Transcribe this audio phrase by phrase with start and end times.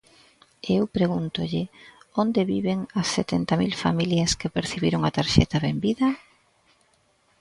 [0.67, 1.63] E eu pregúntolle:
[2.23, 6.09] ¿onde viven as setenta mil familias que percibiron a Tarxeta Benvida?